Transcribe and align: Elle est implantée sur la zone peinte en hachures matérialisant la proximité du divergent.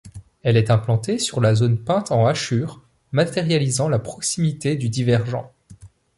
Elle 0.41 0.57
est 0.57 0.71
implantée 0.71 1.19
sur 1.19 1.41
la 1.41 1.53
zone 1.53 1.77
peinte 1.77 2.09
en 2.11 2.25
hachures 2.25 2.81
matérialisant 3.11 3.87
la 3.87 3.99
proximité 3.99 4.75
du 4.75 4.89
divergent. 4.89 5.51